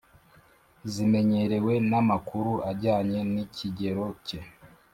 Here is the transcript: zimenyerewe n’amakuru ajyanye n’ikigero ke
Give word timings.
zimenyerewe 0.91 1.73
n’amakuru 1.89 2.51
ajyanye 2.69 3.19
n’ikigero 3.33 4.05
ke 4.25 4.39